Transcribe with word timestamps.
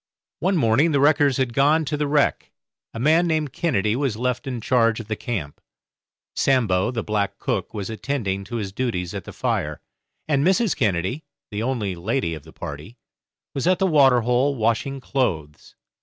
One 0.39 0.57
morning 0.57 0.93
the 0.93 0.99
wreckers 0.99 1.37
had 1.37 1.53
gone 1.53 1.85
to 1.85 1.95
the 1.95 2.07
wreck; 2.07 2.49
a 2.91 2.99
man 2.99 3.27
named 3.27 3.53
Kennedy 3.53 3.95
was 3.95 4.17
left 4.17 4.47
in 4.47 4.59
charge 4.59 4.99
of 4.99 5.07
the 5.07 5.15
camp; 5.15 5.61
Sambo, 6.35 6.89
the 6.89 7.03
black 7.03 7.37
cook, 7.37 7.71
was 7.71 7.87
attending 7.91 8.43
to 8.45 8.55
his 8.55 8.71
duties 8.71 9.13
at 9.13 9.25
the 9.25 9.31
fire; 9.31 9.79
and 10.27 10.43
Mrs. 10.43 10.75
Kennedy, 10.75 11.23
the 11.51 11.61
only 11.61 11.93
lady 11.93 12.33
of 12.33 12.41
the 12.41 12.51
party, 12.51 12.97
was 13.53 13.67
at 13.67 13.77
the 13.77 13.85
water 13.85 14.21
hole 14.21 14.55
washing 14.55 15.01
clothes. 15.01 15.75